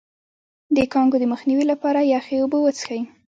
د 0.75 0.77
کانګو 0.93 1.17
د 1.21 1.25
مخنیوي 1.33 1.65
لپاره 1.71 1.99
یخې 2.13 2.35
اوبه 2.41 2.57
وڅښئ 2.61 3.01